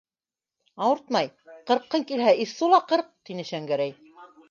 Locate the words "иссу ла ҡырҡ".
2.49-3.15